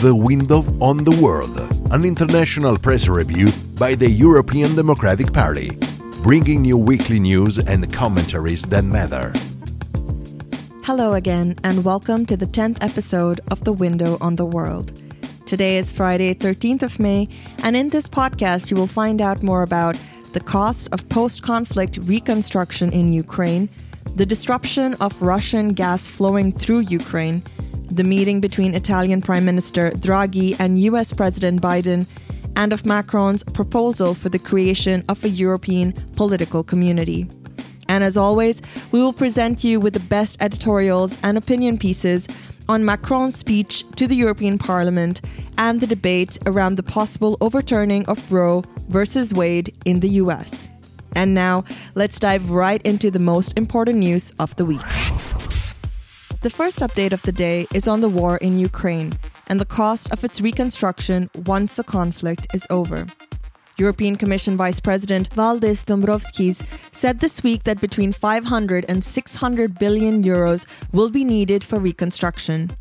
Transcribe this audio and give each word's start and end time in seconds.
The 0.00 0.14
Window 0.14 0.64
on 0.80 1.04
the 1.04 1.16
World, 1.22 1.56
an 1.92 2.04
international 2.04 2.76
press 2.76 3.06
review 3.06 3.48
by 3.78 3.94
the 3.94 4.10
European 4.10 4.74
Democratic 4.74 5.32
Party, 5.32 5.70
bringing 6.24 6.64
you 6.64 6.76
weekly 6.76 7.20
news 7.20 7.58
and 7.58 7.90
commentaries 7.92 8.62
that 8.62 8.84
matter. 8.84 9.32
Hello 10.84 11.14
again, 11.14 11.54
and 11.62 11.84
welcome 11.84 12.26
to 12.26 12.36
the 12.36 12.46
10th 12.46 12.78
episode 12.82 13.40
of 13.52 13.62
The 13.62 13.72
Window 13.72 14.18
on 14.20 14.34
the 14.34 14.44
World. 14.44 14.92
Today 15.46 15.78
is 15.78 15.92
Friday, 15.92 16.34
13th 16.34 16.82
of 16.82 16.98
May, 16.98 17.28
and 17.58 17.76
in 17.76 17.88
this 17.88 18.08
podcast, 18.08 18.72
you 18.72 18.76
will 18.76 18.88
find 18.88 19.22
out 19.22 19.44
more 19.44 19.62
about 19.62 19.96
the 20.32 20.40
cost 20.40 20.92
of 20.92 21.08
post 21.08 21.44
conflict 21.44 21.98
reconstruction 22.02 22.92
in 22.92 23.12
Ukraine, 23.12 23.68
the 24.16 24.26
disruption 24.26 24.94
of 24.94 25.22
Russian 25.22 25.68
gas 25.68 26.08
flowing 26.08 26.50
through 26.50 26.80
Ukraine, 26.80 27.42
the 27.88 28.04
meeting 28.04 28.40
between 28.40 28.74
Italian 28.74 29.20
Prime 29.20 29.44
Minister 29.44 29.90
Draghi 29.90 30.56
and 30.58 30.78
US 30.80 31.12
President 31.12 31.60
Biden, 31.60 32.08
and 32.56 32.72
of 32.72 32.86
Macron's 32.86 33.44
proposal 33.44 34.14
for 34.14 34.28
the 34.28 34.38
creation 34.38 35.04
of 35.08 35.24
a 35.24 35.28
European 35.28 35.92
political 36.16 36.62
community. 36.62 37.28
And 37.88 38.02
as 38.02 38.16
always, 38.16 38.62
we 38.92 39.00
will 39.00 39.12
present 39.12 39.64
you 39.64 39.80
with 39.80 39.94
the 39.94 40.00
best 40.00 40.36
editorials 40.40 41.18
and 41.22 41.36
opinion 41.36 41.78
pieces 41.78 42.26
on 42.68 42.84
Macron's 42.84 43.36
speech 43.36 43.84
to 43.96 44.06
the 44.06 44.16
European 44.16 44.58
Parliament 44.58 45.20
and 45.58 45.80
the 45.80 45.86
debate 45.86 46.38
around 46.46 46.76
the 46.76 46.82
possible 46.82 47.36
overturning 47.40 48.06
of 48.06 48.32
Roe 48.32 48.64
versus 48.88 49.34
Wade 49.34 49.74
in 49.84 50.00
the 50.00 50.08
US. 50.20 50.68
And 51.14 51.34
now, 51.34 51.64
let's 51.94 52.18
dive 52.18 52.50
right 52.50 52.82
into 52.82 53.10
the 53.10 53.18
most 53.18 53.56
important 53.56 53.98
news 53.98 54.32
of 54.38 54.56
the 54.56 54.64
week. 54.64 54.80
The 56.44 56.50
first 56.50 56.80
update 56.80 57.14
of 57.14 57.22
the 57.22 57.32
day 57.32 57.66
is 57.72 57.88
on 57.88 58.02
the 58.02 58.08
war 58.10 58.36
in 58.36 58.58
Ukraine 58.58 59.14
and 59.46 59.58
the 59.58 59.64
cost 59.64 60.12
of 60.12 60.22
its 60.22 60.42
reconstruction 60.42 61.30
once 61.46 61.76
the 61.76 61.84
conflict 61.84 62.46
is 62.52 62.66
over. 62.68 63.06
European 63.78 64.16
Commission 64.16 64.54
Vice 64.54 64.78
President 64.78 65.30
Valdis 65.30 65.86
Dombrovskis 65.86 66.62
said 66.92 67.20
this 67.20 67.42
week 67.42 67.64
that 67.64 67.80
between 67.80 68.12
500 68.12 68.84
and 68.90 69.02
600 69.02 69.78
billion 69.78 70.22
euros 70.22 70.66
will 70.92 71.08
be 71.08 71.24
needed 71.24 71.64
for 71.64 71.78
reconstruction. 71.78 72.76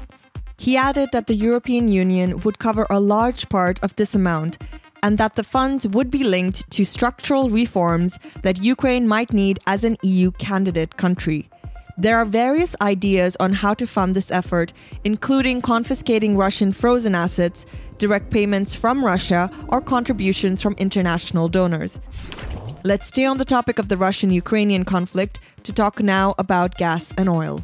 He 0.57 0.75
added 0.75 1.11
that 1.13 1.27
the 1.27 1.33
European 1.47 1.87
Union 1.87 2.41
would 2.41 2.59
cover 2.59 2.85
a 2.89 2.99
large 2.99 3.47
part 3.47 3.81
of 3.81 3.95
this 3.95 4.13
amount 4.13 4.57
and 5.01 5.17
that 5.17 5.37
the 5.37 5.43
funds 5.55 5.87
would 5.87 6.11
be 6.11 6.25
linked 6.25 6.69
to 6.71 6.83
structural 6.83 7.49
reforms 7.49 8.19
that 8.41 8.61
Ukraine 8.61 9.07
might 9.07 9.31
need 9.31 9.59
as 9.65 9.85
an 9.85 9.95
EU 10.03 10.31
candidate 10.31 10.97
country. 10.97 11.49
There 11.95 12.17
are 12.17 12.25
various 12.25 12.75
ideas 12.81 13.37
on 13.39 13.53
how 13.53 13.75
to 13.75 13.85
fund 13.85 14.15
this 14.15 14.31
effort, 14.31 14.73
including 15.03 15.61
confiscating 15.61 16.35
Russian 16.35 16.71
frozen 16.71 17.13
assets, 17.13 17.67
direct 17.99 18.31
payments 18.31 18.73
from 18.73 19.05
Russia, 19.05 19.51
or 19.67 19.79
contributions 19.79 20.59
from 20.61 20.73
international 20.79 21.49
donors. 21.49 21.99
Let's 22.83 23.07
stay 23.07 23.25
on 23.25 23.37
the 23.37 23.45
topic 23.45 23.77
of 23.77 23.89
the 23.89 23.97
Russian 23.97 24.31
Ukrainian 24.31 24.85
conflict 24.85 25.39
to 25.63 25.71
talk 25.71 26.01
now 26.01 26.33
about 26.39 26.77
gas 26.77 27.13
and 27.15 27.29
oil. 27.29 27.63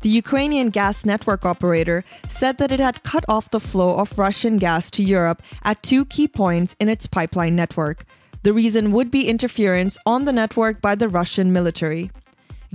The 0.00 0.08
Ukrainian 0.08 0.70
gas 0.70 1.04
network 1.04 1.46
operator 1.46 2.04
said 2.28 2.58
that 2.58 2.72
it 2.72 2.80
had 2.80 3.04
cut 3.04 3.24
off 3.28 3.50
the 3.50 3.60
flow 3.60 3.96
of 3.96 4.18
Russian 4.18 4.58
gas 4.58 4.90
to 4.92 5.02
Europe 5.04 5.40
at 5.62 5.82
two 5.82 6.04
key 6.04 6.26
points 6.28 6.74
in 6.80 6.88
its 6.88 7.06
pipeline 7.06 7.54
network. 7.54 8.04
The 8.42 8.52
reason 8.52 8.92
would 8.92 9.10
be 9.10 9.28
interference 9.28 9.98
on 10.04 10.24
the 10.24 10.32
network 10.32 10.80
by 10.80 10.94
the 10.96 11.08
Russian 11.08 11.52
military. 11.52 12.10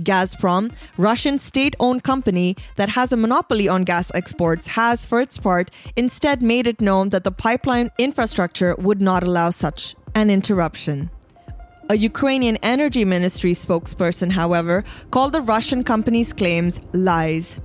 Gazprom, 0.00 0.72
Russian 0.96 1.38
state 1.38 1.76
owned 1.78 2.02
company 2.02 2.56
that 2.76 2.90
has 2.90 3.12
a 3.12 3.16
monopoly 3.16 3.68
on 3.68 3.84
gas 3.84 4.10
exports, 4.14 4.68
has, 4.68 5.04
for 5.04 5.20
its 5.20 5.38
part, 5.38 5.70
instead 5.96 6.42
made 6.42 6.66
it 6.66 6.80
known 6.80 7.10
that 7.10 7.24
the 7.24 7.30
pipeline 7.30 7.90
infrastructure 7.98 8.74
would 8.76 9.00
not 9.00 9.22
allow 9.22 9.50
such 9.50 9.94
an 10.14 10.30
interruption. 10.30 11.10
A 11.90 11.96
Ukrainian 11.96 12.56
energy 12.62 13.04
ministry 13.04 13.52
spokesperson, 13.52 14.32
however, 14.32 14.84
called 15.10 15.32
the 15.32 15.42
Russian 15.42 15.84
company's 15.84 16.32
claims 16.32 16.80
lies. 16.92 17.60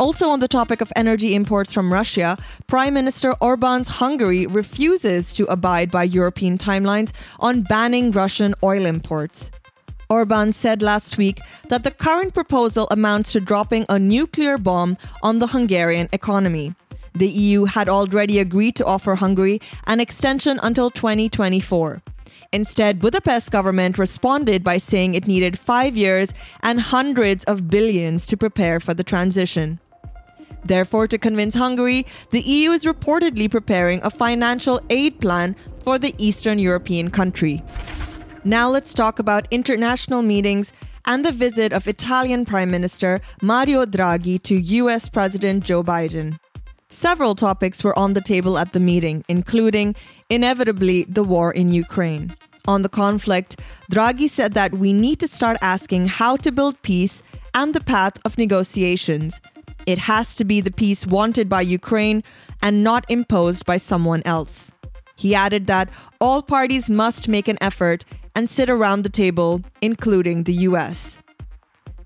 Also, 0.00 0.30
on 0.30 0.40
the 0.40 0.48
topic 0.48 0.80
of 0.80 0.90
energy 0.96 1.34
imports 1.34 1.72
from 1.72 1.92
Russia, 1.92 2.36
Prime 2.66 2.94
Minister 2.94 3.34
Orban's 3.40 3.86
Hungary 3.86 4.46
refuses 4.46 5.34
to 5.34 5.44
abide 5.44 5.90
by 5.90 6.04
European 6.04 6.56
timelines 6.56 7.12
on 7.38 7.60
banning 7.60 8.10
Russian 8.10 8.54
oil 8.64 8.86
imports. 8.86 9.50
Orban 10.10 10.52
said 10.52 10.82
last 10.82 11.16
week 11.16 11.40
that 11.68 11.84
the 11.84 11.92
current 11.92 12.34
proposal 12.34 12.88
amounts 12.90 13.32
to 13.32 13.40
dropping 13.40 13.86
a 13.88 13.98
nuclear 13.98 14.58
bomb 14.58 14.96
on 15.22 15.38
the 15.38 15.46
Hungarian 15.46 16.08
economy. 16.12 16.74
The 17.14 17.28
EU 17.28 17.64
had 17.64 17.88
already 17.88 18.40
agreed 18.40 18.74
to 18.76 18.84
offer 18.84 19.14
Hungary 19.14 19.60
an 19.86 20.00
extension 20.00 20.58
until 20.62 20.90
2024. 20.90 22.02
Instead, 22.52 23.00
Budapest 23.00 23.52
government 23.52 23.98
responded 23.98 24.64
by 24.64 24.78
saying 24.78 25.14
it 25.14 25.28
needed 25.28 25.58
five 25.58 25.96
years 25.96 26.34
and 26.62 26.80
hundreds 26.80 27.44
of 27.44 27.70
billions 27.70 28.26
to 28.26 28.36
prepare 28.36 28.80
for 28.80 28.94
the 28.94 29.04
transition. 29.04 29.78
Therefore, 30.64 31.06
to 31.06 31.18
convince 31.18 31.54
Hungary, 31.54 32.06
the 32.30 32.40
EU 32.40 32.72
is 32.72 32.84
reportedly 32.84 33.50
preparing 33.50 34.00
a 34.02 34.10
financial 34.10 34.80
aid 34.90 35.20
plan 35.20 35.54
for 35.82 35.98
the 35.98 36.14
Eastern 36.18 36.58
European 36.58 37.10
country. 37.10 37.62
Now 38.44 38.70
let's 38.70 38.94
talk 38.94 39.18
about 39.18 39.46
international 39.50 40.22
meetings 40.22 40.72
and 41.04 41.26
the 41.26 41.32
visit 41.32 41.74
of 41.74 41.86
Italian 41.86 42.46
Prime 42.46 42.70
Minister 42.70 43.20
Mario 43.42 43.84
Draghi 43.84 44.42
to 44.44 44.54
US 44.54 45.10
President 45.10 45.62
Joe 45.62 45.82
Biden. 45.82 46.38
Several 46.88 47.34
topics 47.34 47.84
were 47.84 47.96
on 47.98 48.14
the 48.14 48.22
table 48.22 48.56
at 48.56 48.72
the 48.72 48.80
meeting, 48.80 49.24
including, 49.28 49.94
inevitably, 50.30 51.04
the 51.04 51.22
war 51.22 51.52
in 51.52 51.68
Ukraine. 51.68 52.34
On 52.66 52.80
the 52.80 52.88
conflict, 52.88 53.60
Draghi 53.92 54.28
said 54.28 54.54
that 54.54 54.72
we 54.72 54.94
need 54.94 55.20
to 55.20 55.28
start 55.28 55.58
asking 55.60 56.06
how 56.08 56.36
to 56.36 56.50
build 56.50 56.80
peace 56.80 57.22
and 57.54 57.74
the 57.74 57.84
path 57.84 58.14
of 58.24 58.38
negotiations. 58.38 59.38
It 59.84 59.98
has 59.98 60.34
to 60.36 60.44
be 60.44 60.62
the 60.62 60.70
peace 60.70 61.06
wanted 61.06 61.50
by 61.50 61.60
Ukraine 61.60 62.24
and 62.62 62.82
not 62.82 63.04
imposed 63.10 63.66
by 63.66 63.76
someone 63.76 64.22
else. 64.24 64.72
He 65.16 65.34
added 65.34 65.66
that 65.66 65.90
all 66.18 66.40
parties 66.40 66.88
must 66.88 67.28
make 67.28 67.46
an 67.46 67.58
effort 67.60 68.06
and 68.34 68.48
sit 68.48 68.70
around 68.70 69.02
the 69.02 69.08
table, 69.08 69.62
including 69.80 70.44
the 70.44 70.54
US. 70.68 71.18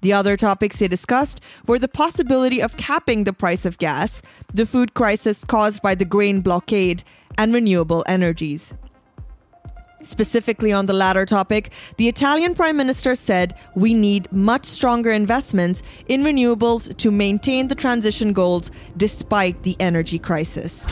The 0.00 0.12
other 0.12 0.36
topics 0.36 0.76
they 0.76 0.88
discussed 0.88 1.40
were 1.66 1.78
the 1.78 1.88
possibility 1.88 2.60
of 2.60 2.76
capping 2.76 3.24
the 3.24 3.32
price 3.32 3.64
of 3.64 3.78
gas, 3.78 4.20
the 4.52 4.66
food 4.66 4.92
crisis 4.92 5.44
caused 5.44 5.80
by 5.80 5.94
the 5.94 6.04
grain 6.04 6.42
blockade, 6.42 7.02
and 7.38 7.54
renewable 7.54 8.04
energies. 8.06 8.74
Specifically 10.02 10.70
on 10.72 10.84
the 10.84 10.92
latter 10.92 11.24
topic, 11.24 11.72
the 11.96 12.08
Italian 12.08 12.54
Prime 12.54 12.76
Minister 12.76 13.14
said 13.14 13.54
we 13.74 13.94
need 13.94 14.30
much 14.30 14.66
stronger 14.66 15.10
investments 15.10 15.82
in 16.06 16.22
renewables 16.22 16.94
to 16.98 17.10
maintain 17.10 17.68
the 17.68 17.74
transition 17.74 18.34
goals 18.34 18.70
despite 18.98 19.62
the 19.62 19.74
energy 19.80 20.18
crisis. 20.18 20.84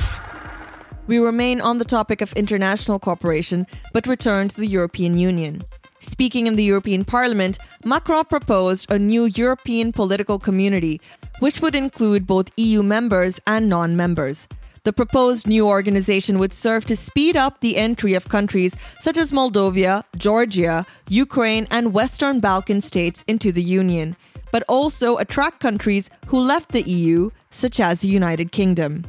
We 1.08 1.18
remain 1.18 1.60
on 1.60 1.78
the 1.78 1.84
topic 1.84 2.20
of 2.20 2.32
international 2.34 3.00
cooperation, 3.00 3.66
but 3.92 4.06
return 4.06 4.48
to 4.48 4.56
the 4.60 4.68
European 4.68 5.18
Union. 5.18 5.62
Speaking 5.98 6.46
in 6.46 6.54
the 6.54 6.62
European 6.62 7.04
Parliament, 7.04 7.58
Macron 7.84 8.24
proposed 8.24 8.90
a 8.90 8.98
new 8.98 9.24
European 9.24 9.92
political 9.92 10.38
community, 10.38 11.00
which 11.40 11.60
would 11.60 11.74
include 11.74 12.26
both 12.26 12.52
EU 12.56 12.84
members 12.84 13.40
and 13.48 13.68
non 13.68 13.96
members. 13.96 14.46
The 14.84 14.92
proposed 14.92 15.46
new 15.46 15.66
organization 15.66 16.38
would 16.38 16.52
serve 16.52 16.84
to 16.86 16.96
speed 16.96 17.36
up 17.36 17.60
the 17.60 17.76
entry 17.76 18.14
of 18.14 18.28
countries 18.28 18.76
such 19.00 19.16
as 19.16 19.32
Moldova, 19.32 20.04
Georgia, 20.16 20.86
Ukraine, 21.08 21.66
and 21.70 21.92
Western 21.92 22.38
Balkan 22.38 22.80
states 22.80 23.24
into 23.26 23.50
the 23.50 23.62
Union, 23.62 24.16
but 24.52 24.64
also 24.68 25.16
attract 25.18 25.60
countries 25.60 26.10
who 26.26 26.38
left 26.38 26.70
the 26.72 26.82
EU, 26.82 27.30
such 27.50 27.80
as 27.80 28.00
the 28.00 28.08
United 28.08 28.52
Kingdom 28.52 29.04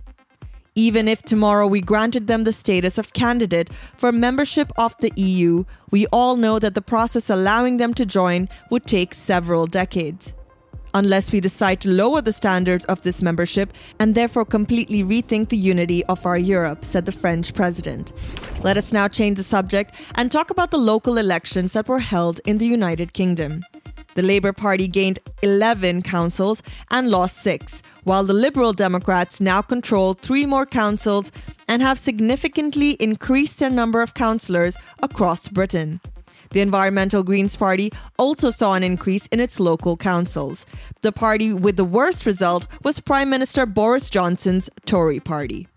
even 0.76 1.08
if 1.08 1.22
tomorrow 1.22 1.68
we 1.68 1.82
granted 1.82 2.28
them 2.28 2.44
the 2.44 2.54
status 2.54 2.98
of 2.98 3.14
candidate 3.14 3.70
for 3.98 4.12
membership 4.12 4.72
of 4.78 4.96
the 4.98 5.12
EU, 5.16 5.66
we 5.92 6.08
all 6.08 6.36
know 6.36 6.60
that 6.60 6.74
the 6.74 6.82
process 6.82 7.30
allowing 7.30 7.78
them 7.78 7.94
to 7.94 8.06
join 8.06 8.50
would 8.70 8.86
take 8.86 9.14
several 9.14 9.68
decades. 9.68 10.34
Unless 10.96 11.32
we 11.32 11.40
decide 11.40 11.82
to 11.82 11.90
lower 11.90 12.22
the 12.22 12.34
standards 12.34 12.86
of 12.86 13.02
this 13.02 13.24
membership 13.24 13.74
and 14.00 14.14
therefore 14.14 14.46
completely 14.46 15.04
rethink 15.04 15.50
the 15.50 15.58
unity 15.58 16.06
of 16.06 16.24
our 16.26 16.38
Europe, 16.38 16.86
said 16.86 17.08
the 17.08 17.12
French 17.12 17.54
president. 17.56 18.14
Let 18.62 18.78
us 18.78 18.94
now 18.94 19.08
change 19.08 19.38
the 19.38 19.44
subject 19.44 19.96
and 20.16 20.32
talk 20.32 20.52
about 20.52 20.70
the 20.70 20.78
local 20.78 21.18
elections 21.18 21.74
that 21.74 21.88
were 21.88 22.00
held 22.00 22.42
in 22.46 22.60
the 22.60 22.68
United 22.68 23.14
Kingdom. 23.14 23.64
The 24.16 24.22
Labour 24.22 24.54
Party 24.54 24.88
gained 24.88 25.20
11 25.42 26.04
councils 26.04 26.62
and 26.92 27.10
lost 27.10 27.38
six, 27.38 27.82
while 28.04 28.24
the 28.24 28.34
Liberal 28.34 28.74
Democrats 28.74 29.42
now 29.42 29.62
control 29.62 30.14
three 30.14 30.46
more 30.46 30.66
councils 30.66 31.32
and 31.68 31.82
have 31.82 31.98
significantly 31.98 32.92
increased 33.00 33.60
their 33.60 33.70
number 33.70 34.02
of 34.02 34.14
councillors 34.14 34.78
across 35.02 35.48
Britain. 35.48 36.00
The 36.52 36.62
Environmental 36.62 37.24
Greens 37.24 37.56
Party 37.56 37.92
also 38.20 38.52
saw 38.52 38.76
an 38.76 38.84
increase 38.84 39.26
in 39.28 39.40
its 39.40 39.60
local 39.60 39.98
councils. 39.98 40.68
The 41.02 41.12
party 41.12 41.52
with 41.52 41.78
the 41.78 41.84
worst 41.84 42.28
result 42.28 42.68
was 42.84 43.00
Prime 43.00 43.32
Minister 43.32 43.66
Boris 43.66 44.12
Johnson's 44.12 44.70
Tory 44.86 45.20
party. 45.20 45.68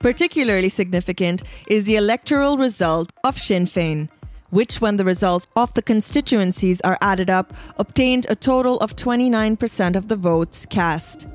Particularly 0.00 0.68
significant 0.68 1.42
is 1.68 1.84
the 1.84 1.94
electoral 1.94 2.56
result 2.56 3.12
of 3.22 3.38
Sinn 3.38 3.66
Féin, 3.66 4.08
which, 4.50 4.80
when 4.80 4.96
the 4.96 5.04
results 5.04 5.46
of 5.56 5.74
the 5.74 5.82
constituencies 5.82 6.80
are 6.82 6.98
added 7.00 7.30
up, 7.30 7.52
obtained 7.76 8.26
a 8.28 8.34
total 8.34 8.78
of 8.80 8.96
29% 8.96 9.96
of 9.96 10.08
the 10.08 10.16
votes 10.16 10.66
cast. 10.66 11.26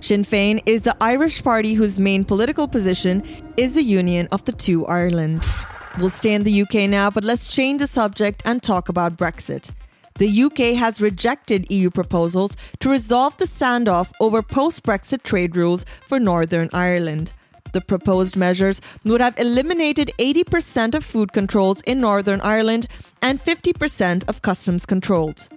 Sinn 0.00 0.24
Féin 0.24 0.62
is 0.64 0.82
the 0.82 0.96
Irish 1.00 1.42
party 1.42 1.74
whose 1.74 2.00
main 2.00 2.24
political 2.24 2.66
position 2.66 3.22
is 3.56 3.74
the 3.74 3.82
union 3.82 4.28
of 4.32 4.44
the 4.44 4.52
two 4.52 4.86
Irelands. 4.86 5.66
We'll 5.98 6.10
stay 6.10 6.32
in 6.32 6.44
the 6.44 6.62
UK 6.62 6.88
now, 6.88 7.10
but 7.10 7.24
let's 7.24 7.48
change 7.48 7.80
the 7.80 7.86
subject 7.86 8.42
and 8.44 8.62
talk 8.62 8.88
about 8.88 9.16
Brexit. 9.16 9.70
The 10.14 10.42
UK 10.42 10.76
has 10.78 11.00
rejected 11.00 11.70
EU 11.70 11.90
proposals 11.90 12.56
to 12.80 12.90
resolve 12.90 13.36
the 13.38 13.46
standoff 13.46 14.12
over 14.20 14.42
post 14.42 14.82
Brexit 14.82 15.22
trade 15.22 15.56
rules 15.56 15.84
for 16.06 16.20
Northern 16.20 16.68
Ireland. 16.72 17.32
The 17.72 17.80
proposed 17.80 18.36
measures 18.36 18.80
would 19.04 19.20
have 19.20 19.38
eliminated 19.38 20.12
80% 20.18 20.94
of 20.94 21.04
food 21.04 21.32
controls 21.32 21.80
in 21.82 22.00
Northern 22.00 22.40
Ireland 22.40 22.86
and 23.22 23.42
50% 23.42 24.28
of 24.28 24.42
customs 24.42 24.86
controls. 24.86 25.50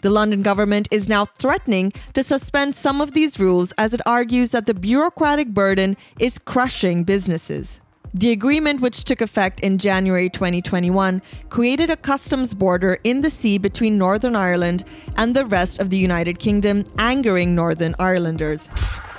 The 0.00 0.10
London 0.10 0.42
government 0.42 0.86
is 0.92 1.08
now 1.08 1.24
threatening 1.24 1.92
to 2.14 2.22
suspend 2.22 2.76
some 2.76 3.00
of 3.00 3.12
these 3.12 3.40
rules 3.40 3.72
as 3.72 3.92
it 3.94 4.00
argues 4.06 4.50
that 4.50 4.66
the 4.66 4.74
bureaucratic 4.74 5.48
burden 5.48 5.96
is 6.20 6.38
crushing 6.38 7.02
businesses. 7.02 7.80
The 8.14 8.30
agreement, 8.30 8.80
which 8.80 9.04
took 9.04 9.20
effect 9.20 9.60
in 9.60 9.76
January 9.76 10.30
2021, 10.30 11.20
created 11.50 11.90
a 11.90 11.96
customs 11.96 12.54
border 12.54 12.98
in 13.04 13.20
the 13.20 13.28
sea 13.28 13.58
between 13.58 13.98
Northern 13.98 14.34
Ireland 14.34 14.84
and 15.16 15.36
the 15.36 15.44
rest 15.44 15.78
of 15.78 15.90
the 15.90 15.98
United 15.98 16.38
Kingdom, 16.38 16.84
angering 16.98 17.54
Northern 17.54 17.94
Irelanders. 17.98 18.68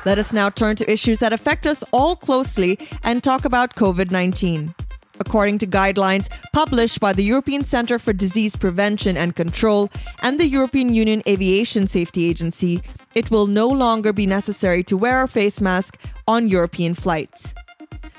Let 0.10 0.18
us 0.18 0.34
now 0.34 0.50
turn 0.50 0.76
to 0.78 0.92
issues 0.92 1.20
that 1.20 1.34
affect 1.34 1.68
us 1.68 1.84
all 1.94 2.16
closely 2.16 2.80
and 3.04 3.24
talk 3.24 3.46
about 3.46 3.76
COVID 3.76 4.10
19. 4.10 4.74
According 5.20 5.60
to 5.60 5.68
guidelines 5.68 6.30
published 6.52 7.00
by 7.00 7.14
the 7.14 7.24
European 7.24 7.64
Centre 7.64 8.00
for 8.00 8.12
Disease 8.12 8.56
Prevention 8.56 9.16
and 9.16 9.36
Control 9.36 9.92
and 10.24 10.40
the 10.40 10.48
European 10.48 10.96
Union 10.96 11.22
Aviation 11.28 11.86
Safety 11.86 12.26
Agency, 12.26 12.82
it 13.14 13.30
will 13.30 13.46
no 13.46 13.68
longer 13.68 14.12
be 14.12 14.26
necessary 14.26 14.82
to 14.86 14.98
wear 14.98 15.22
a 15.22 15.28
face 15.28 15.62
mask 15.62 15.96
on 16.28 16.50
European 16.50 16.96
flights. 16.96 17.54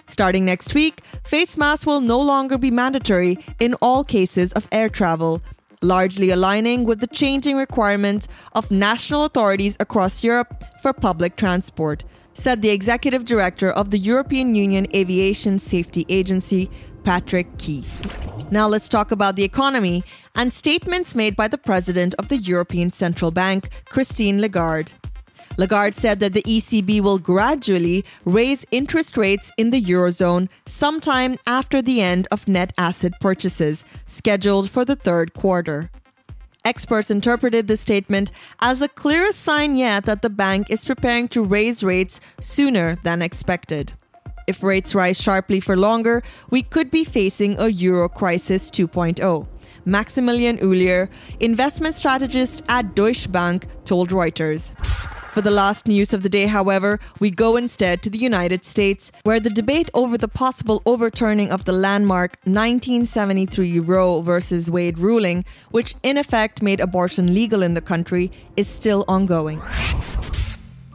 Starting 0.06 0.44
next 0.44 0.74
week, 0.74 1.00
face 1.24 1.56
masks 1.56 1.86
will 1.86 2.00
no 2.00 2.20
longer 2.20 2.56
be 2.56 2.70
mandatory 2.70 3.36
in 3.58 3.74
all 3.82 4.04
cases 4.04 4.52
of 4.52 4.68
air 4.70 4.88
travel, 4.88 5.42
largely 5.82 6.30
aligning 6.30 6.84
with 6.84 7.00
the 7.00 7.06
changing 7.06 7.56
requirements 7.56 8.28
of 8.52 8.70
national 8.70 9.24
authorities 9.24 9.76
across 9.80 10.22
Europe 10.22 10.64
for 10.82 10.92
public 10.92 11.36
transport, 11.36 12.04
said 12.34 12.62
the 12.62 12.70
executive 12.70 13.24
director 13.24 13.70
of 13.70 13.90
the 13.90 13.98
European 13.98 14.54
Union 14.54 14.86
Aviation 14.94 15.58
Safety 15.58 16.04
Agency, 16.08 16.70
Patrick 17.02 17.58
Ky. 17.58 17.84
Now 18.50 18.68
let's 18.68 18.88
talk 18.88 19.10
about 19.10 19.36
the 19.36 19.44
economy 19.44 20.04
and 20.34 20.52
statements 20.52 21.14
made 21.14 21.36
by 21.36 21.48
the 21.48 21.58
president 21.58 22.14
of 22.18 22.28
the 22.28 22.36
European 22.36 22.92
Central 22.92 23.30
Bank, 23.30 23.68
Christine 23.86 24.40
Lagarde. 24.40 24.92
Lagarde 25.60 25.94
said 25.94 26.20
that 26.20 26.32
the 26.32 26.42
ECB 26.44 27.02
will 27.02 27.18
gradually 27.18 28.02
raise 28.24 28.64
interest 28.70 29.18
rates 29.18 29.52
in 29.58 29.68
the 29.68 29.82
Eurozone 29.82 30.48
sometime 30.64 31.38
after 31.46 31.82
the 31.82 32.00
end 32.00 32.26
of 32.30 32.48
net 32.48 32.72
asset 32.78 33.12
purchases, 33.20 33.84
scheduled 34.06 34.70
for 34.70 34.86
the 34.86 34.96
third 34.96 35.34
quarter. 35.34 35.90
Experts 36.64 37.10
interpreted 37.10 37.66
the 37.66 37.76
statement 37.76 38.30
as 38.62 38.78
the 38.78 38.88
clearest 38.88 39.42
sign 39.42 39.76
yet 39.76 40.06
that 40.06 40.22
the 40.22 40.30
bank 40.30 40.70
is 40.70 40.86
preparing 40.86 41.28
to 41.28 41.44
raise 41.44 41.84
rates 41.84 42.20
sooner 42.40 42.96
than 43.04 43.20
expected. 43.20 43.92
If 44.46 44.62
rates 44.62 44.94
rise 44.94 45.20
sharply 45.20 45.60
for 45.60 45.76
longer, 45.76 46.22
we 46.48 46.62
could 46.62 46.90
be 46.90 47.04
facing 47.04 47.58
a 47.58 47.68
euro 47.68 48.08
crisis 48.08 48.70
2.0. 48.70 49.46
Maximilian 49.84 50.56
Uleer, 50.56 51.10
investment 51.38 51.94
strategist 51.94 52.62
at 52.70 52.94
Deutsche 52.94 53.30
Bank, 53.30 53.66
told 53.84 54.08
Reuters. 54.08 54.72
For 55.30 55.42
the 55.42 55.50
last 55.52 55.86
news 55.86 56.12
of 56.12 56.24
the 56.24 56.28
day, 56.28 56.46
however, 56.46 56.98
we 57.20 57.30
go 57.30 57.56
instead 57.56 58.02
to 58.02 58.10
the 58.10 58.18
United 58.18 58.64
States, 58.64 59.12
where 59.22 59.38
the 59.38 59.48
debate 59.48 59.88
over 59.94 60.18
the 60.18 60.26
possible 60.26 60.82
overturning 60.84 61.52
of 61.52 61.66
the 61.66 61.72
landmark 61.72 62.32
1973 62.42 63.78
Roe 63.78 64.22
v. 64.22 64.70
Wade 64.70 64.98
ruling, 64.98 65.44
which 65.70 65.94
in 66.02 66.18
effect 66.18 66.62
made 66.62 66.80
abortion 66.80 67.32
legal 67.32 67.62
in 67.62 67.74
the 67.74 67.80
country, 67.80 68.32
is 68.56 68.66
still 68.66 69.04
ongoing. 69.06 69.62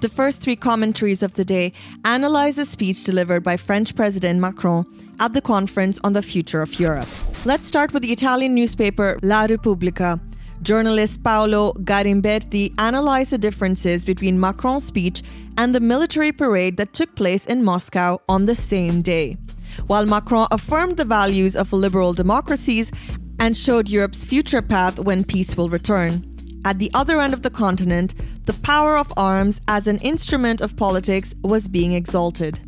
The 0.01 0.09
first 0.09 0.41
three 0.41 0.57
commentaries 0.57 1.23
of 1.23 1.35
the 1.35 1.45
day 1.45 1.71
analyze 2.03 2.57
a 2.57 2.65
speech 2.65 3.05
delivered 3.05 3.41
by 3.41 3.55
French 3.55 3.95
President 3.95 4.41
Macron 4.41 4.85
at 5.21 5.31
the 5.31 5.41
conference 5.41 5.97
on 6.03 6.11
the 6.11 6.21
future 6.21 6.61
of 6.61 6.77
Europe. 6.77 7.07
Let's 7.45 7.69
start 7.69 7.93
with 7.93 8.03
the 8.03 8.11
Italian 8.11 8.53
newspaper 8.53 9.17
La 9.23 9.45
Repubblica, 9.45 10.19
Journalist 10.65 11.21
Paolo 11.21 11.73
Garimberti 11.73 12.73
analyzed 12.79 13.29
the 13.29 13.37
differences 13.37 14.03
between 14.03 14.39
Macron's 14.39 14.83
speech 14.83 15.21
and 15.59 15.75
the 15.75 15.79
military 15.79 16.31
parade 16.31 16.77
that 16.77 16.91
took 16.91 17.15
place 17.15 17.45
in 17.45 17.63
Moscow 17.63 18.19
on 18.27 18.45
the 18.45 18.55
same 18.55 19.03
day. 19.03 19.37
While 19.85 20.07
Macron 20.07 20.47
affirmed 20.49 20.97
the 20.97 21.05
values 21.05 21.55
of 21.55 21.71
liberal 21.71 22.13
democracies 22.13 22.91
and 23.39 23.55
showed 23.55 23.89
Europe's 23.89 24.25
future 24.25 24.63
path 24.63 24.99
when 24.99 25.23
peace 25.23 25.55
will 25.55 25.69
return. 25.69 26.25
At 26.65 26.79
the 26.79 26.89
other 26.95 27.21
end 27.21 27.35
of 27.35 27.43
the 27.43 27.51
continent, 27.51 28.15
the 28.45 28.53
power 28.53 28.97
of 28.97 29.13
arms 29.15 29.61
as 29.67 29.85
an 29.85 29.97
instrument 29.97 30.61
of 30.61 30.75
politics 30.75 31.35
was 31.43 31.67
being 31.67 31.93
exalted. 31.93 32.59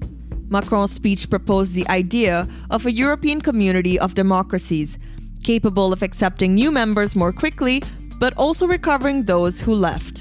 Macron's 0.49 0.91
speech 0.91 1.31
proposed 1.31 1.73
the 1.73 1.87
idea 1.89 2.47
of 2.69 2.85
a 2.85 2.91
European 2.91 3.41
community 3.41 3.97
of 3.97 4.13
democracies, 4.13 4.99
capable 5.47 5.93
of 5.93 6.03
accepting 6.03 6.53
new 6.53 6.71
members 6.71 7.15
more 7.15 7.31
quickly, 7.31 7.81
but 8.19 8.33
also 8.35 8.67
recovering 8.67 9.23
those 9.23 9.61
who 9.61 9.73
left. 9.73 10.15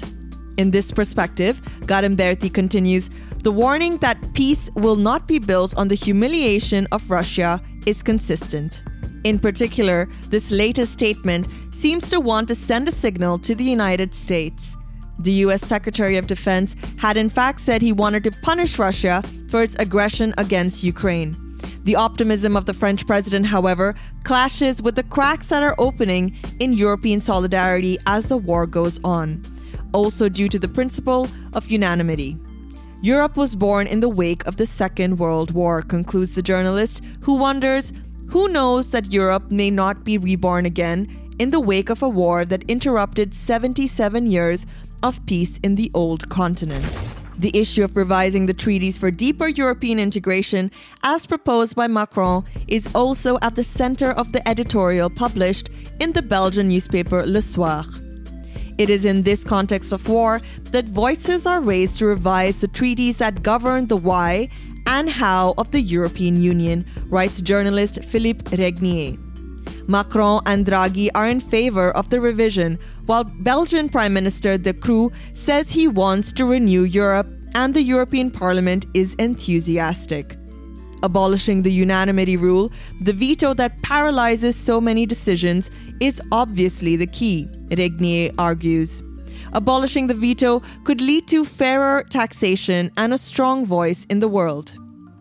In 0.57 0.71
this 0.71 0.89
perspective, 0.89 1.61
Garimberti 1.81 2.49
continues 2.53 3.09
the 3.43 3.51
warning 3.51 3.97
that 3.97 4.17
peace 4.33 4.69
will 4.75 4.95
not 4.95 5.27
be 5.27 5.37
built 5.37 5.75
on 5.77 5.89
the 5.89 5.95
humiliation 5.95 6.87
of 6.93 7.11
Russia 7.11 7.61
is 7.85 8.01
consistent. 8.01 8.81
In 9.25 9.37
particular, 9.37 10.07
this 10.29 10.49
latest 10.49 10.93
statement 10.93 11.47
seems 11.71 12.09
to 12.09 12.21
want 12.21 12.47
to 12.47 12.55
send 12.55 12.87
a 12.87 12.91
signal 12.91 13.37
to 13.39 13.53
the 13.53 13.69
United 13.77 14.15
States. 14.15 14.77
The 15.19 15.37
US 15.45 15.61
Secretary 15.61 16.15
of 16.17 16.27
Defense 16.27 16.75
had 16.97 17.17
in 17.17 17.29
fact 17.29 17.59
said 17.59 17.81
he 17.81 17.91
wanted 17.91 18.23
to 18.23 18.31
punish 18.49 18.79
Russia 18.79 19.21
for 19.49 19.61
its 19.61 19.75
aggression 19.75 20.33
against 20.37 20.83
Ukraine. 20.83 21.46
The 21.87 21.95
optimism 21.95 22.57
of 22.57 22.65
the 22.65 22.73
French 22.73 23.07
president, 23.07 23.45
however, 23.45 23.95
clashes 24.25 24.81
with 24.81 24.95
the 24.95 25.03
cracks 25.03 25.47
that 25.47 25.63
are 25.63 25.73
opening 25.77 26.35
in 26.59 26.73
European 26.73 27.21
solidarity 27.21 27.97
as 28.05 28.25
the 28.25 28.35
war 28.35 28.67
goes 28.67 28.99
on, 29.05 29.41
also 29.93 30.27
due 30.27 30.49
to 30.49 30.59
the 30.59 30.67
principle 30.67 31.29
of 31.53 31.71
unanimity. 31.71 32.37
Europe 33.01 33.37
was 33.37 33.55
born 33.55 33.87
in 33.87 34.01
the 34.01 34.09
wake 34.09 34.45
of 34.45 34.57
the 34.57 34.65
Second 34.65 35.17
World 35.17 35.51
War, 35.51 35.81
concludes 35.81 36.35
the 36.35 36.41
journalist, 36.41 37.01
who 37.21 37.35
wonders 37.35 37.93
who 38.31 38.49
knows 38.49 38.89
that 38.89 39.13
Europe 39.13 39.49
may 39.49 39.71
not 39.71 40.03
be 40.03 40.17
reborn 40.17 40.65
again 40.65 41.07
in 41.39 41.51
the 41.51 41.61
wake 41.61 41.89
of 41.89 42.03
a 42.03 42.09
war 42.09 42.43
that 42.43 42.69
interrupted 42.69 43.33
77 43.33 44.25
years 44.25 44.65
of 45.01 45.25
peace 45.25 45.57
in 45.63 45.75
the 45.75 45.89
old 45.93 46.27
continent. 46.27 47.16
The 47.37 47.55
issue 47.55 47.83
of 47.83 47.95
revising 47.95 48.47
the 48.47 48.53
treaties 48.53 48.97
for 48.97 49.11
deeper 49.11 49.47
European 49.47 49.99
integration, 49.99 50.71
as 51.03 51.27
proposed 51.27 51.75
by 51.75 51.87
Macron, 51.87 52.43
is 52.67 52.89
also 52.95 53.37
at 53.41 53.55
the 53.55 53.63
center 53.63 54.11
of 54.11 54.31
the 54.31 54.47
editorial 54.47 55.09
published 55.09 55.69
in 55.99 56.13
the 56.13 56.23
Belgian 56.23 56.67
newspaper 56.67 57.25
Le 57.25 57.41
Soir. 57.41 57.83
It 58.77 58.89
is 58.89 59.05
in 59.05 59.23
this 59.23 59.43
context 59.43 59.91
of 59.91 60.07
war 60.07 60.41
that 60.71 60.85
voices 60.85 61.45
are 61.45 61.61
raised 61.61 61.99
to 61.99 62.05
revise 62.05 62.59
the 62.59 62.67
treaties 62.67 63.17
that 63.17 63.43
govern 63.43 63.87
the 63.87 63.97
why 63.97 64.49
and 64.87 65.09
how 65.09 65.53
of 65.57 65.71
the 65.71 65.81
European 65.81 66.41
Union, 66.41 66.85
writes 67.09 67.41
journalist 67.41 68.03
Philippe 68.03 68.55
Regnier. 68.55 69.17
Macron 69.87 70.41
and 70.45 70.65
Draghi 70.65 71.09
are 71.15 71.27
in 71.27 71.39
favor 71.39 71.91
of 71.91 72.09
the 72.09 72.19
revision, 72.19 72.77
while 73.05 73.23
Belgian 73.23 73.87
Prime 73.87 74.13
Minister 74.13 74.57
De 74.57 74.73
Croo 74.73 75.11
says 75.33 75.71
he 75.71 75.87
wants 75.87 76.33
to 76.33 76.45
renew 76.45 76.83
Europe 76.83 77.27
and 77.55 77.73
the 77.73 77.81
European 77.81 78.29
Parliament 78.29 78.85
is 78.93 79.15
enthusiastic. 79.15 80.37
Abolishing 81.03 81.61
the 81.61 81.71
unanimity 81.71 82.35
rule, 82.37 82.71
the 83.01 83.13
veto 83.13 83.53
that 83.53 83.81
paralyzes 83.81 84.55
so 84.55 84.81
many 84.81 85.05
decisions, 85.05 85.71
is 85.99 86.21
obviously 86.31 86.95
the 86.95 87.07
key, 87.07 87.47
Regnier 87.71 88.31
argues. 88.37 89.01
Abolishing 89.53 90.07
the 90.07 90.13
veto 90.13 90.61
could 90.83 90.99
lead 90.99 91.27
to 91.27 91.45
fairer 91.45 92.03
taxation 92.09 92.91
and 92.97 93.13
a 93.13 93.17
strong 93.17 93.65
voice 93.65 94.05
in 94.09 94.19
the 94.19 94.27
world. 94.27 94.73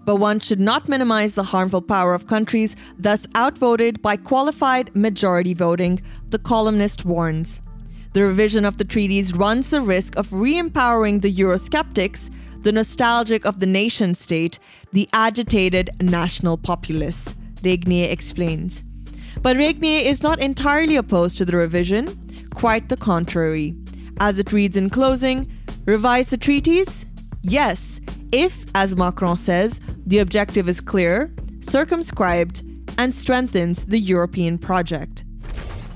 But 0.07 0.17
one 0.17 0.39
should 0.39 0.61
not 0.61 0.89
minimize 0.89 1.35
the 1.35 1.43
harmful 1.43 1.83
power 1.83 2.15
of 2.15 2.29
countries 2.29 2.77
thus 2.97 3.27
outvoted 3.37 4.01
by 4.01 4.17
qualified 4.17 4.95
majority 4.95 5.53
voting, 5.53 6.01
the 6.31 6.39
columnist 6.39 7.05
warns. 7.05 7.61
The 8.13 8.23
revision 8.23 8.65
of 8.65 8.79
the 8.79 8.85
treaties 8.85 9.35
runs 9.35 9.69
the 9.69 9.81
risk 9.81 10.17
of 10.17 10.33
re 10.33 10.57
empowering 10.57 11.21
the 11.21 11.35
Eurosceptics, 11.35 12.31
the 12.63 12.73
nostalgic 12.73 13.45
of 13.45 13.59
the 13.59 13.67
nation 13.67 14.15
state, 14.15 14.61
the 14.93 15.09
agitated 15.13 15.91
national 16.01 16.57
populace, 16.57 17.37
Regnier 17.63 18.09
explains. 18.11 18.85
But 19.43 19.57
Regnier 19.57 20.01
is 20.01 20.23
not 20.23 20.41
entirely 20.41 20.97
opposed 20.97 21.37
to 21.39 21.45
the 21.45 21.57
revision, 21.57 22.07
quite 22.55 22.89
the 22.89 22.97
contrary. 22.97 23.75
As 24.21 24.39
it 24.39 24.53
reads 24.53 24.77
in 24.77 24.89
closing, 24.89 25.51
revise 25.85 26.29
the 26.29 26.39
treaties? 26.39 27.05
Yes, 27.43 27.96
if, 28.33 28.65
as 28.75 28.97
Macron 28.97 29.37
says, 29.37 29.81
the 30.07 30.19
objective 30.19 30.69
is 30.69 30.81
clear, 30.81 31.33
circumscribed, 31.61 32.63
and 32.99 33.15
strengthens 33.15 33.85
the 33.87 33.99
European 33.99 34.59
project. 34.59 35.25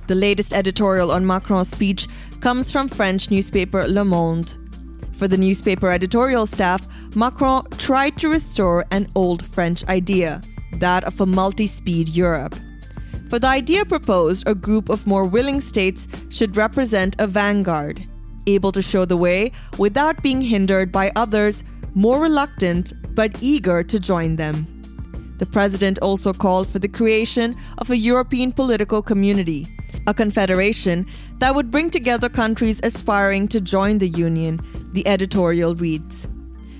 The 0.07 0.15
latest 0.15 0.53
editorial 0.53 1.11
on 1.13 1.27
Macron's 1.27 1.71
speech 1.71 2.09
comes 2.41 2.73
from 2.73 2.89
French 2.89 3.31
newspaper 3.31 3.87
Le 3.87 4.05
Monde. 4.05 4.57
For 5.13 5.29
the 5.29 5.39
newspaper 5.39 5.91
editorial 5.91 6.47
staff, 6.47 6.89
Macron 7.15 7.69
tried 7.79 8.17
to 8.19 8.29
restore 8.29 8.87
an 8.91 9.09
old 9.15 9.45
French 9.45 9.85
idea, 9.85 10.41
that 10.73 11.05
of 11.05 11.21
a 11.21 11.27
multi 11.27 11.67
speed 11.67 12.09
Europe. 12.09 12.55
For 13.29 13.39
the 13.39 13.47
idea 13.47 13.85
proposed, 13.85 14.49
a 14.49 14.55
group 14.55 14.89
of 14.89 15.07
more 15.07 15.25
willing 15.25 15.61
states 15.61 16.09
should 16.31 16.57
represent 16.57 17.15
a 17.21 17.27
vanguard, 17.27 18.05
able 18.47 18.73
to 18.73 18.83
show 18.83 19.05
the 19.05 19.17
way 19.17 19.53
without 19.79 20.23
being 20.23 20.41
hindered 20.43 20.91
by 20.91 21.13
others 21.15 21.63
more 21.95 22.21
reluctant 22.21 22.93
but 23.15 23.37
eager 23.41 23.83
to 23.83 23.99
join 23.99 24.37
them. 24.37 24.67
The 25.39 25.47
president 25.47 25.99
also 26.01 26.33
called 26.33 26.69
for 26.69 26.79
the 26.79 26.89
creation 26.89 27.57
of 27.79 27.91
a 27.91 27.97
European 27.97 28.53
political 28.53 29.03
community, 29.03 29.67
a 30.07 30.13
confederation 30.13 31.07
that 31.39 31.55
would 31.55 31.71
bring 31.71 31.91
together 31.91 32.29
countries 32.29 32.81
aspiring 32.83 33.49
to 33.49 33.61
join 33.61 33.99
the 33.99 34.09
Union, 34.09 34.61
the 34.93 35.07
editorial 35.07 35.75
reads. 35.75 36.29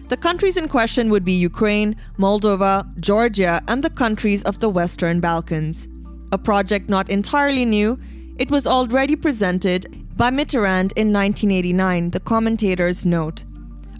The 0.09 0.17
countries 0.17 0.57
in 0.57 0.69
question 0.69 1.09
would 1.11 1.25
be 1.25 1.33
Ukraine, 1.33 1.97
Moldova, 2.19 2.85
Georgia, 3.01 3.63
and 3.69 3.83
the 3.83 3.91
countries 3.91 4.43
of 4.43 4.59
the 4.61 4.69
Western 4.69 5.21
Balkans. 5.21 5.89
A 6.33 6.37
project 6.37 6.89
not 6.89 7.09
entirely 7.09 7.65
new, 7.65 7.99
it 8.37 8.51
was 8.51 8.67
already 8.67 9.17
presented 9.17 9.87
by 10.17 10.31
Mitterrand 10.31 10.93
in 10.97 11.13
1989, 11.13 12.11
the 12.11 12.21
commentators 12.21 13.07
note. 13.07 13.45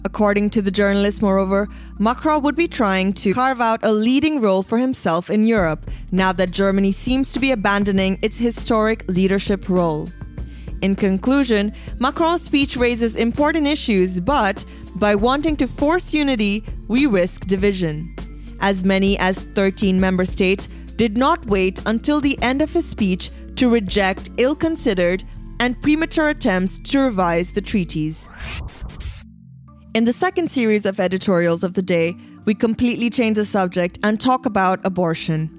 According 0.03 0.49
to 0.51 0.61
the 0.61 0.71
journalist, 0.71 1.21
moreover, 1.21 1.67
Macron 1.99 2.41
would 2.41 2.55
be 2.55 2.67
trying 2.67 3.13
to 3.13 3.33
carve 3.33 3.61
out 3.61 3.83
a 3.83 3.91
leading 3.91 4.41
role 4.41 4.63
for 4.63 4.77
himself 4.77 5.29
in 5.29 5.45
Europe 5.45 5.89
now 6.11 6.31
that 6.33 6.51
Germany 6.51 6.91
seems 6.91 7.31
to 7.33 7.39
be 7.39 7.51
abandoning 7.51 8.17
its 8.21 8.37
historic 8.37 9.05
leadership 9.07 9.69
role. 9.69 10.07
In 10.81 10.95
conclusion, 10.95 11.73
Macron's 11.99 12.41
speech 12.41 12.75
raises 12.75 13.15
important 13.15 13.67
issues, 13.67 14.19
but 14.19 14.65
by 14.95 15.13
wanting 15.13 15.55
to 15.57 15.67
force 15.67 16.13
unity, 16.13 16.63
we 16.87 17.05
risk 17.05 17.45
division. 17.45 18.15
As 18.59 18.83
many 18.83 19.17
as 19.19 19.37
13 19.37 19.99
member 19.99 20.25
states 20.25 20.67
did 20.95 21.17
not 21.17 21.45
wait 21.45 21.79
until 21.85 22.19
the 22.19 22.41
end 22.41 22.61
of 22.61 22.73
his 22.73 22.87
speech 22.87 23.31
to 23.55 23.69
reject 23.69 24.29
ill 24.37 24.55
considered 24.55 25.23
and 25.59 25.79
premature 25.81 26.29
attempts 26.29 26.79
to 26.79 26.99
revise 26.99 27.51
the 27.51 27.61
treaties. 27.61 28.27
In 29.93 30.05
the 30.05 30.13
second 30.13 30.49
series 30.49 30.85
of 30.85 31.01
editorials 31.01 31.65
of 31.65 31.73
the 31.73 31.81
day, 31.81 32.15
we 32.45 32.53
completely 32.55 33.09
change 33.09 33.35
the 33.35 33.43
subject 33.43 33.99
and 34.03 34.21
talk 34.21 34.45
about 34.45 34.79
abortion. 34.85 35.49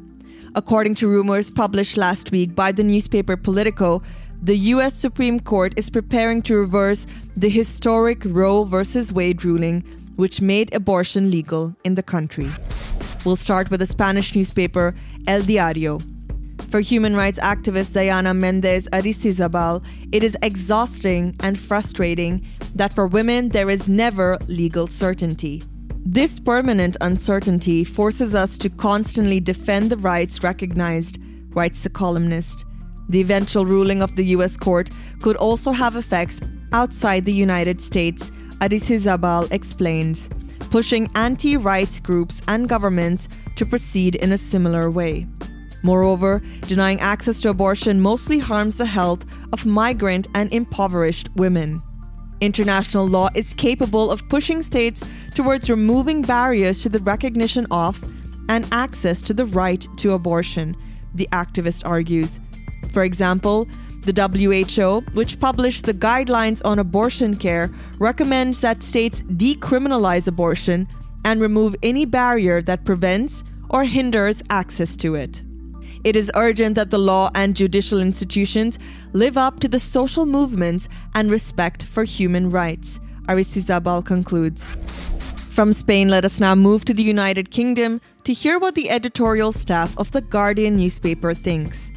According 0.54 0.94
to 0.96 1.08
rumors 1.08 1.50
published 1.50 1.98
last 1.98 2.30
week 2.30 2.54
by 2.54 2.72
the 2.72 2.82
newspaper 2.82 3.36
Politico, 3.36 4.00
the 4.42 4.56
US 4.56 4.94
Supreme 4.94 5.38
Court 5.38 5.74
is 5.76 5.90
preparing 5.90 6.40
to 6.42 6.56
reverse 6.56 7.06
the 7.36 7.50
historic 7.50 8.22
Roe 8.24 8.64
v. 8.64 9.12
Wade 9.12 9.44
ruling, 9.44 9.82
which 10.16 10.40
made 10.40 10.74
abortion 10.74 11.30
legal 11.30 11.76
in 11.84 11.94
the 11.94 12.02
country. 12.02 12.50
We'll 13.26 13.36
start 13.36 13.70
with 13.70 13.80
the 13.80 13.86
Spanish 13.86 14.34
newspaper 14.34 14.94
El 15.26 15.42
Diario. 15.42 16.00
For 16.72 16.80
human 16.80 17.14
rights 17.14 17.38
activist 17.40 17.92
Diana 17.92 18.32
Mendez 18.32 18.88
Aristizabal, 18.94 19.84
it 20.10 20.24
is 20.24 20.38
exhausting 20.40 21.36
and 21.40 21.60
frustrating 21.60 22.46
that 22.74 22.94
for 22.94 23.06
women 23.06 23.50
there 23.50 23.68
is 23.68 23.90
never 23.90 24.38
legal 24.48 24.86
certainty. 24.86 25.62
This 26.06 26.40
permanent 26.40 26.96
uncertainty 27.02 27.84
forces 27.84 28.34
us 28.34 28.56
to 28.56 28.70
constantly 28.70 29.38
defend 29.38 29.90
the 29.90 29.98
rights 29.98 30.42
recognized, 30.42 31.18
writes 31.50 31.82
the 31.82 31.90
columnist. 31.90 32.64
The 33.10 33.20
eventual 33.20 33.66
ruling 33.66 34.00
of 34.00 34.16
the 34.16 34.24
US 34.36 34.56
court 34.56 34.88
could 35.20 35.36
also 35.36 35.72
have 35.72 35.96
effects 35.96 36.40
outside 36.72 37.26
the 37.26 37.34
United 37.34 37.82
States, 37.82 38.30
Aristizabal 38.62 39.52
explains, 39.52 40.30
pushing 40.70 41.10
anti 41.16 41.58
rights 41.58 42.00
groups 42.00 42.40
and 42.48 42.66
governments 42.66 43.28
to 43.56 43.66
proceed 43.66 44.14
in 44.14 44.32
a 44.32 44.38
similar 44.38 44.90
way. 44.90 45.26
Moreover, 45.82 46.42
denying 46.62 47.00
access 47.00 47.40
to 47.40 47.50
abortion 47.50 48.00
mostly 48.00 48.38
harms 48.38 48.76
the 48.76 48.86
health 48.86 49.24
of 49.52 49.66
migrant 49.66 50.28
and 50.34 50.52
impoverished 50.52 51.28
women. 51.34 51.82
International 52.40 53.06
law 53.06 53.28
is 53.34 53.54
capable 53.54 54.10
of 54.10 54.28
pushing 54.28 54.62
states 54.62 55.08
towards 55.34 55.70
removing 55.70 56.22
barriers 56.22 56.82
to 56.82 56.88
the 56.88 56.98
recognition 57.00 57.66
of 57.70 58.02
and 58.48 58.66
access 58.72 59.22
to 59.22 59.32
the 59.32 59.46
right 59.46 59.86
to 59.96 60.12
abortion, 60.12 60.76
the 61.14 61.28
activist 61.32 61.86
argues. 61.86 62.40
For 62.90 63.04
example, 63.04 63.68
the 64.02 64.12
WHO, 64.12 65.00
which 65.14 65.38
published 65.38 65.84
the 65.84 65.94
guidelines 65.94 66.60
on 66.64 66.80
abortion 66.80 67.36
care, 67.36 67.70
recommends 67.98 68.58
that 68.60 68.82
states 68.82 69.22
decriminalize 69.22 70.26
abortion 70.26 70.88
and 71.24 71.40
remove 71.40 71.76
any 71.82 72.04
barrier 72.04 72.60
that 72.62 72.84
prevents 72.84 73.44
or 73.70 73.84
hinders 73.84 74.42
access 74.50 74.96
to 74.96 75.14
it. 75.14 75.42
It 76.04 76.16
is 76.16 76.32
urgent 76.34 76.74
that 76.74 76.90
the 76.90 76.98
law 76.98 77.30
and 77.34 77.54
judicial 77.54 78.00
institutions 78.00 78.78
live 79.12 79.36
up 79.36 79.60
to 79.60 79.68
the 79.68 79.78
social 79.78 80.26
movements 80.26 80.88
and 81.14 81.30
respect 81.30 81.84
for 81.84 82.02
human 82.02 82.50
rights, 82.50 82.98
Aristizabal 83.28 84.04
concludes. 84.04 84.68
From 85.52 85.72
Spain, 85.72 86.08
let 86.08 86.24
us 86.24 86.40
now 86.40 86.56
move 86.56 86.84
to 86.86 86.94
the 86.94 87.04
United 87.04 87.52
Kingdom 87.52 88.00
to 88.24 88.32
hear 88.32 88.58
what 88.58 88.74
the 88.74 88.90
editorial 88.90 89.52
staff 89.52 89.96
of 89.96 90.10
The 90.10 90.22
Guardian 90.22 90.76
newspaper 90.76 91.34
thinks. 91.34 91.92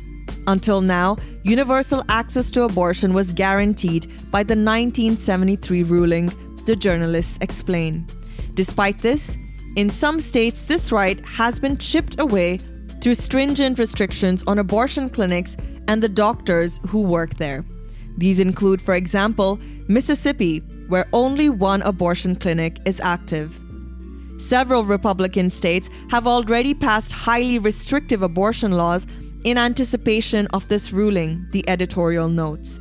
Until 0.46 0.82
now, 0.82 1.18
universal 1.42 2.04
access 2.08 2.52
to 2.52 2.64
abortion 2.64 3.12
was 3.12 3.34
guaranteed 3.34 4.06
by 4.30 4.44
the 4.44 4.56
1973 4.56 5.82
ruling, 5.82 6.32
the 6.66 6.76
journalists 6.76 7.40
explain. 7.42 8.06
Despite 8.54 9.00
this, 9.00 9.36
in 9.76 9.90
some 9.90 10.20
states, 10.20 10.62
this 10.62 10.92
right 10.92 11.20
has 11.26 11.60
been 11.60 11.78
chipped 11.78 12.20
away 12.20 12.60
through 13.02 13.16
stringent 13.16 13.78
restrictions 13.78 14.44
on 14.48 14.60
abortion 14.60 15.10
clinics 15.10 15.58
and 15.88 16.02
the 16.02 16.10
doctors 16.10 16.80
who 16.88 17.02
work 17.02 17.36
there. 17.36 17.64
These 18.18 18.40
include, 18.40 18.82
for 18.82 18.94
example, 18.94 19.60
Mississippi, 19.88 20.60
where 20.88 21.08
only 21.14 21.50
one 21.50 21.82
abortion 21.82 22.36
clinic 22.36 22.80
is 22.86 23.00
active. 23.00 23.60
Several 24.38 24.84
Republican 24.84 25.50
states 25.50 25.90
have 26.10 26.28
already 26.28 26.74
passed 26.74 27.12
highly 27.12 27.60
restrictive 27.60 28.22
abortion 28.22 28.72
laws 28.74 29.08
in 29.44 29.58
anticipation 29.58 30.48
of 30.48 30.68
this 30.68 30.92
ruling, 30.92 31.48
the 31.52 31.68
editorial 31.70 32.30
notes. 32.30 32.80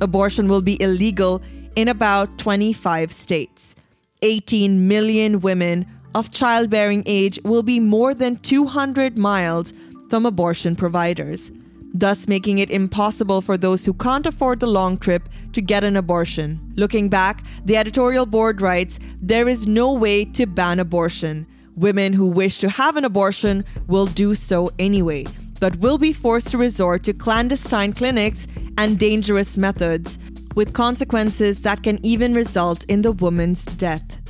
Abortion 0.00 0.48
will 0.48 0.62
be 0.62 0.80
illegal 0.80 1.42
in 1.74 1.88
about 1.88 2.38
25 2.38 3.12
states. 3.12 3.74
18 4.22 4.88
million 4.88 5.40
women 5.40 5.86
of 6.16 6.32
childbearing 6.32 7.02
age 7.04 7.38
will 7.44 7.62
be 7.62 7.78
more 7.78 8.14
than 8.14 8.36
200 8.36 9.18
miles 9.18 9.74
from 10.08 10.24
abortion 10.24 10.74
providers, 10.74 11.50
thus 11.92 12.26
making 12.26 12.58
it 12.58 12.70
impossible 12.70 13.42
for 13.42 13.58
those 13.58 13.84
who 13.84 13.92
can't 13.92 14.26
afford 14.26 14.60
the 14.60 14.66
long 14.66 14.96
trip 14.96 15.28
to 15.52 15.60
get 15.60 15.84
an 15.84 15.94
abortion. 15.94 16.58
Looking 16.74 17.10
back, 17.10 17.44
the 17.66 17.76
editorial 17.76 18.24
board 18.24 18.62
writes 18.62 18.98
there 19.20 19.46
is 19.46 19.66
no 19.66 19.92
way 19.92 20.24
to 20.24 20.46
ban 20.46 20.80
abortion. 20.80 21.46
Women 21.76 22.14
who 22.14 22.28
wish 22.28 22.56
to 22.60 22.70
have 22.70 22.96
an 22.96 23.04
abortion 23.04 23.62
will 23.86 24.06
do 24.06 24.34
so 24.34 24.70
anyway, 24.78 25.26
but 25.60 25.76
will 25.80 25.98
be 25.98 26.14
forced 26.14 26.48
to 26.52 26.56
resort 26.56 27.04
to 27.04 27.12
clandestine 27.12 27.92
clinics 27.92 28.46
and 28.78 28.98
dangerous 28.98 29.58
methods, 29.58 30.18
with 30.54 30.72
consequences 30.72 31.60
that 31.60 31.82
can 31.82 31.98
even 32.02 32.32
result 32.32 32.86
in 32.86 33.02
the 33.02 33.12
woman's 33.12 33.66
death. 33.66 34.25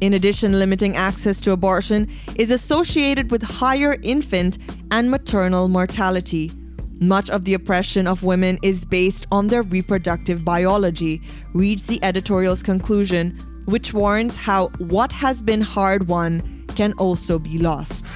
In 0.00 0.14
addition, 0.14 0.58
limiting 0.58 0.94
access 0.96 1.40
to 1.40 1.50
abortion 1.50 2.08
is 2.36 2.52
associated 2.52 3.30
with 3.32 3.42
higher 3.42 3.96
infant 4.02 4.58
and 4.92 5.10
maternal 5.10 5.68
mortality. 5.68 6.52
Much 7.00 7.30
of 7.30 7.44
the 7.44 7.54
oppression 7.54 8.06
of 8.06 8.22
women 8.22 8.58
is 8.62 8.84
based 8.84 9.26
on 9.32 9.48
their 9.48 9.62
reproductive 9.62 10.44
biology, 10.44 11.20
reads 11.52 11.86
the 11.86 12.02
editorial's 12.04 12.62
conclusion, 12.62 13.36
which 13.66 13.92
warns 13.92 14.36
how 14.36 14.68
what 14.78 15.10
has 15.10 15.42
been 15.42 15.60
hard 15.60 16.08
won 16.08 16.64
can 16.76 16.92
also 16.94 17.38
be 17.38 17.58
lost. 17.58 18.06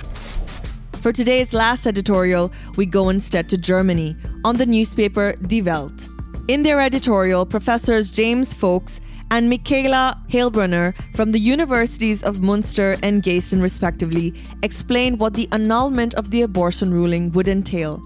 For 1.00 1.12
today's 1.12 1.52
last 1.52 1.86
editorial, 1.88 2.52
we 2.76 2.86
go 2.86 3.08
instead 3.08 3.48
to 3.48 3.56
Germany 3.56 4.16
on 4.44 4.56
the 4.56 4.66
newspaper 4.66 5.34
Die 5.48 5.60
Welt. 5.60 6.08
In 6.46 6.62
their 6.62 6.80
editorial, 6.80 7.44
professors 7.44 8.10
James 8.10 8.54
Folks 8.54 9.00
and 9.32 9.48
Michaela 9.48 10.22
Heilbrunner 10.28 10.94
from 11.16 11.32
the 11.32 11.38
universities 11.38 12.22
of 12.22 12.42
Munster 12.42 12.98
and 13.02 13.22
Gießen, 13.22 13.62
respectively, 13.62 14.34
explain 14.62 15.16
what 15.16 15.32
the 15.32 15.48
annulment 15.52 16.12
of 16.14 16.30
the 16.30 16.42
abortion 16.42 16.92
ruling 16.92 17.32
would 17.32 17.48
entail. 17.48 18.02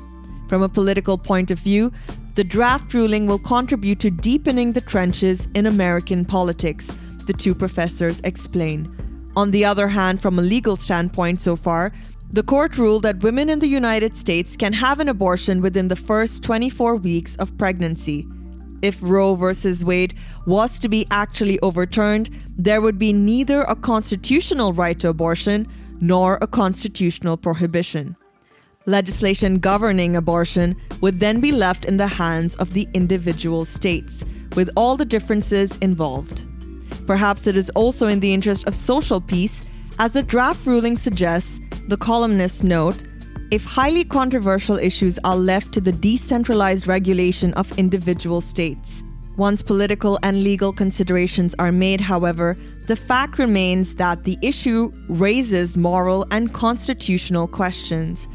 From 0.48 0.62
a 0.62 0.68
political 0.68 1.18
point 1.18 1.50
of 1.50 1.58
view, 1.58 1.92
the 2.36 2.44
draft 2.44 2.94
ruling 2.94 3.26
will 3.26 3.40
contribute 3.40 3.98
to 4.00 4.10
deepening 4.10 4.72
the 4.72 4.80
trenches 4.80 5.48
in 5.56 5.66
American 5.66 6.24
politics, 6.24 6.96
the 7.26 7.32
two 7.32 7.56
professors 7.56 8.20
explain. 8.22 8.86
On 9.34 9.50
the 9.50 9.64
other 9.64 9.88
hand, 9.88 10.22
from 10.22 10.38
a 10.38 10.42
legal 10.42 10.76
standpoint 10.76 11.40
so 11.40 11.56
far, 11.56 11.92
the 12.30 12.44
court 12.44 12.78
ruled 12.78 13.02
that 13.02 13.24
women 13.24 13.50
in 13.50 13.58
the 13.58 13.66
United 13.66 14.16
States 14.16 14.56
can 14.56 14.74
have 14.74 15.00
an 15.00 15.08
abortion 15.08 15.60
within 15.60 15.88
the 15.88 15.96
first 15.96 16.44
24 16.44 16.94
weeks 16.94 17.34
of 17.36 17.58
pregnancy. 17.58 18.28
If 18.82 18.98
Roe 19.00 19.34
v. 19.34 19.84
Wade 19.84 20.14
was 20.46 20.78
to 20.78 20.88
be 20.88 21.06
actually 21.10 21.58
overturned, 21.60 22.30
there 22.56 22.80
would 22.80 22.98
be 22.98 23.12
neither 23.12 23.62
a 23.62 23.76
constitutional 23.76 24.72
right 24.72 24.98
to 25.00 25.08
abortion 25.08 25.66
nor 26.00 26.38
a 26.40 26.46
constitutional 26.46 27.36
prohibition. 27.36 28.16
Legislation 28.86 29.58
governing 29.58 30.14
abortion 30.14 30.76
would 31.00 31.18
then 31.18 31.40
be 31.40 31.50
left 31.50 31.84
in 31.84 31.96
the 31.96 32.06
hands 32.06 32.54
of 32.56 32.72
the 32.72 32.86
individual 32.94 33.64
states, 33.64 34.24
with 34.54 34.70
all 34.76 34.96
the 34.96 35.04
differences 35.04 35.76
involved. 35.78 36.44
Perhaps 37.06 37.46
it 37.46 37.56
is 37.56 37.70
also 37.70 38.06
in 38.06 38.20
the 38.20 38.32
interest 38.32 38.66
of 38.68 38.74
social 38.74 39.20
peace, 39.20 39.68
as 39.98 40.12
the 40.12 40.22
draft 40.22 40.66
ruling 40.66 40.96
suggests, 40.96 41.58
the 41.88 41.96
columnists 41.96 42.62
note 42.62 43.04
if 43.50 43.64
highly 43.64 44.04
controversial 44.04 44.76
issues 44.76 45.18
are 45.24 45.36
left 45.36 45.72
to 45.72 45.80
the 45.80 45.92
decentralized 45.92 46.86
regulation 46.86 47.54
of 47.54 47.78
individual 47.78 48.40
states. 48.40 49.02
Once 49.36 49.62
political 49.62 50.18
and 50.22 50.42
legal 50.42 50.72
considerations 50.72 51.54
are 51.58 51.70
made, 51.70 52.00
however, 52.00 52.56
the 52.86 52.96
fact 52.96 53.38
remains 53.38 53.96
that 53.96 54.24
the 54.24 54.38
issue 54.40 54.90
raises 55.08 55.76
moral 55.76 56.26
and 56.30 56.54
constitutional 56.54 57.46
questions. 57.46 58.26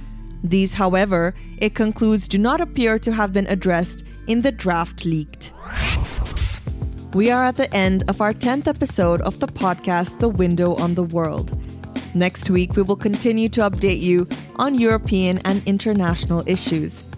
These, 0.44 0.74
however, 0.74 1.34
it 1.58 1.76
concludes 1.76 2.28
do 2.28 2.38
not 2.38 2.62
appear 2.62 3.00
to 3.00 3.12
have 3.12 3.34
been 3.34 3.48
addressed 3.48 4.04
in 4.28 4.42
the 4.42 4.52
draft 4.52 5.06
leaked. 5.06 5.54
We 7.14 7.30
are 7.30 7.44
at 7.44 7.56
the 7.56 7.74
end 7.74 8.04
of 8.08 8.22
our 8.22 8.32
10th 8.34 8.68
episode 8.68 9.22
of 9.22 9.40
the 9.40 9.48
podcast 9.48 10.20
The 10.20 10.30
Window 10.30 10.76
on 10.76 10.94
the 10.94 11.04
World. 11.04 11.60
Next 12.16 12.50
week, 12.50 12.76
we 12.76 12.84
will 12.84 12.96
continue 12.96 13.50
to 13.50 13.62
update 13.62 14.02
you 14.02 14.28
on 14.62 14.76
European 14.76 15.40
and 15.40 15.62
international 15.66 16.44
issues. 16.48 17.12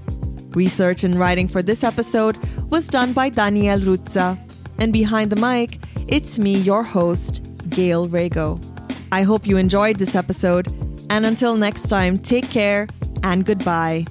Research 0.55 1.03
and 1.03 1.19
writing 1.19 1.47
for 1.47 1.61
this 1.61 1.83
episode 1.83 2.37
was 2.71 2.87
done 2.87 3.11
by 3.11 3.29
Daniel 3.29 3.79
Ruzza. 3.79 4.39
And 4.79 4.93
behind 4.93 5.29
the 5.29 5.35
mic, 5.35 5.79
it's 6.07 6.39
me, 6.39 6.55
your 6.55 6.83
host, 6.83 7.45
Gail 7.69 8.07
Rago. 8.07 8.57
I 9.11 9.23
hope 9.23 9.45
you 9.45 9.57
enjoyed 9.57 9.97
this 9.97 10.15
episode. 10.15 10.67
And 11.09 11.25
until 11.25 11.55
next 11.55 11.89
time, 11.89 12.17
take 12.17 12.49
care 12.49 12.87
and 13.23 13.45
goodbye. 13.45 14.05